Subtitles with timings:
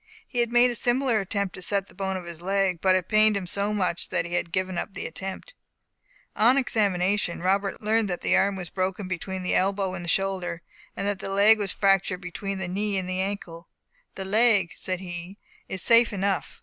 [0.27, 3.07] He had made a similar attempt to set the bone of his leg, but it
[3.07, 5.53] pained him so much that he had given up the attempt.
[6.35, 10.63] On examination, Robert learned that the arm was broken between the elbow and shoulder,
[10.97, 13.69] and that the leg was fractured between the knee and ankle.
[14.15, 15.37] "The leg," said he,
[15.69, 16.59] "is safe enough.